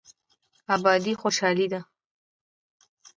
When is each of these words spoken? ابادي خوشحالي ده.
ابادي 0.75 1.13
خوشحالي 1.21 1.67
ده. 1.73 1.79